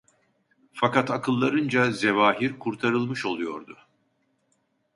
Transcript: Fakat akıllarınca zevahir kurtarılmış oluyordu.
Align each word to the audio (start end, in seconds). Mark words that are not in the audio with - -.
Fakat 0.73 1.09
akıllarınca 1.11 1.91
zevahir 1.91 2.59
kurtarılmış 2.59 3.25
oluyordu. 3.25 3.77